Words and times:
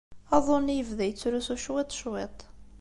Aḍu-nni 0.35 0.73
yebda 0.75 1.05
yettrusu 1.07 1.55
cwiṭ, 1.63 1.91
cwiṭ. 2.01 2.39